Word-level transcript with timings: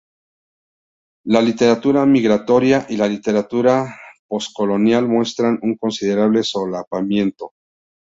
La 1.27 1.43
literatura 1.43 2.03
migratoria 2.07 2.87
y 2.89 2.97
la 2.97 3.07
literatura 3.07 3.99
poscolonial 4.27 5.07
muestran 5.07 5.59
un 5.61 5.75
considerable 5.77 6.41
solapamiento. 6.41 7.53